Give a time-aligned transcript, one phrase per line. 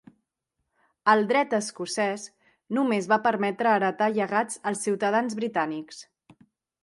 [1.11, 2.23] El Dret escocès,
[2.79, 6.01] només va permetre heretar llegats als ciutadans britànics.